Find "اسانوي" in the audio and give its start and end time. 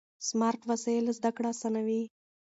1.53-2.03